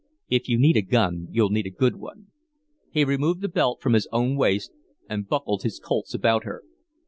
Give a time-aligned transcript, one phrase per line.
[0.29, 2.31] "If you need a gun you'll need a good one."
[2.91, 4.71] He removed the belt from his own waist
[5.07, 6.63] and buckled his Colts about her.